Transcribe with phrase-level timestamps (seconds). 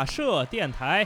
[0.00, 1.04] 大社电台。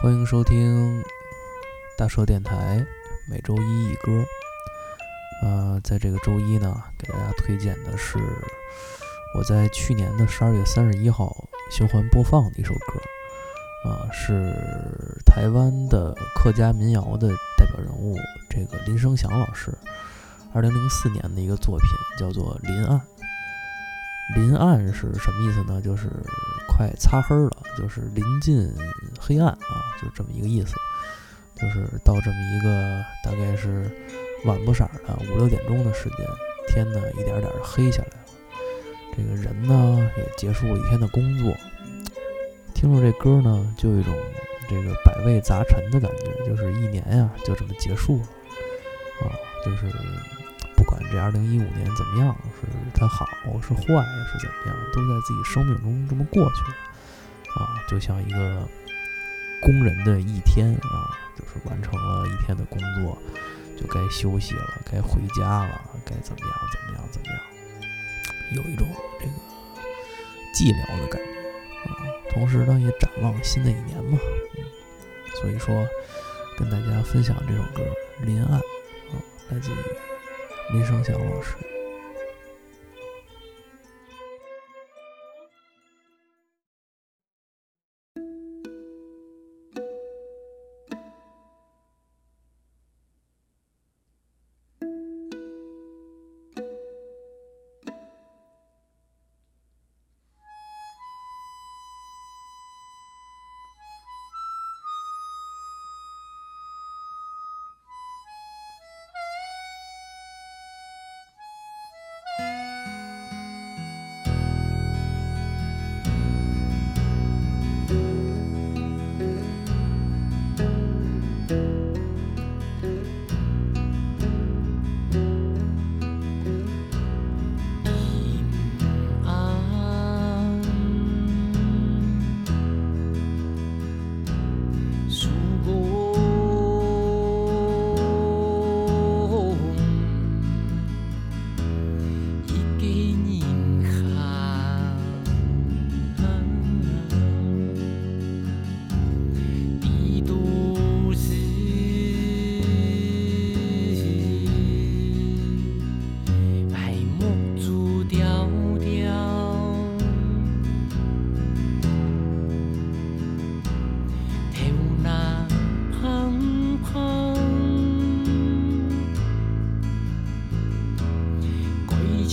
[0.00, 1.04] 欢迎收听
[1.98, 2.82] 大社电台，
[3.28, 4.24] 每周一一歌。
[5.42, 8.16] 呃，在这个周一呢，给大家推荐的是
[9.36, 11.30] 我在去年的十二月三十一号
[11.70, 14.54] 循环播放的一首歌，啊、是
[15.26, 18.16] 台湾的客家民谣的代表人物，
[18.48, 19.76] 这个林生祥老师，
[20.54, 21.86] 二零零四年的一个作品，
[22.18, 22.98] 叫做《林岸》。
[24.34, 25.80] 临暗是什么意思呢？
[25.80, 26.10] 就是
[26.68, 28.74] 快擦黑了，就是临近
[29.20, 30.74] 黑暗啊，就这么一个意思。
[31.54, 33.90] 就是到这么一个大概是
[34.44, 36.18] 晚不色儿的五六点钟的时间，
[36.68, 38.26] 天呢一点点的黑下来了。
[39.16, 41.54] 这个人呢也结束了一天的工作，
[42.74, 44.14] 听着这歌呢，就有一种
[44.68, 48.24] 这个百味杂陈的感觉，就是一年呀就这么结束了
[49.22, 49.32] 啊，
[49.64, 49.86] 就是
[51.10, 53.26] 这二零一五年怎么样，是它好
[53.62, 56.76] 是坏是怎么样，都在自己生命中这么过去了
[57.56, 58.68] 啊，就像一个
[59.62, 63.16] 工人的一天啊，就是完成了一天的工作，
[63.76, 67.40] 就该休息了，该回家了，该怎么样怎么样怎么样，
[68.56, 68.86] 有一种
[69.20, 69.32] 这个
[70.54, 71.96] 寂寥的感觉啊。
[72.30, 74.18] 同时呢，也展望新的一年嘛，
[74.56, 74.64] 嗯，
[75.40, 75.86] 所以说
[76.58, 77.82] 跟大家分享这首歌
[78.24, 78.62] 《临岸》啊，
[79.48, 79.74] 来自于
[80.72, 81.54] 林生祥老师。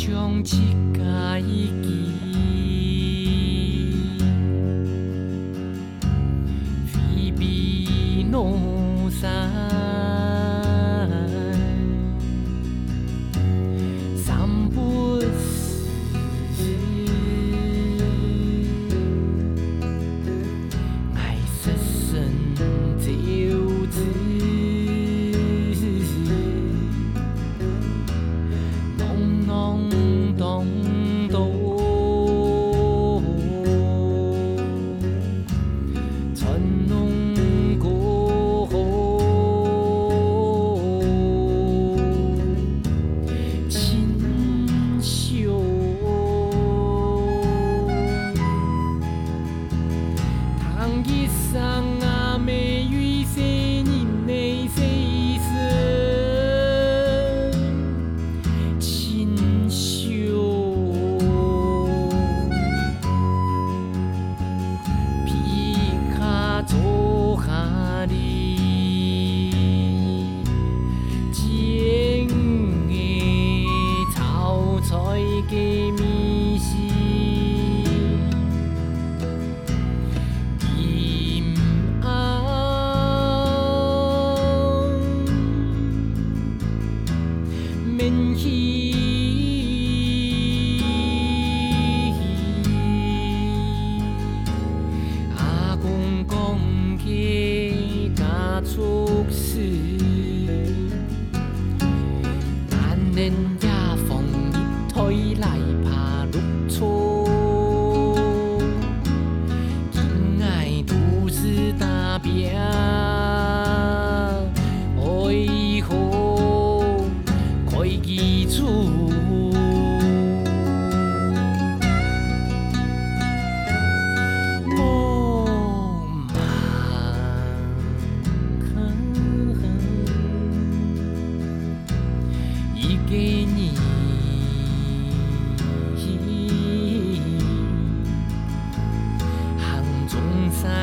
[0.06, 2.13] 像一家一菲
[75.64, 76.23] 给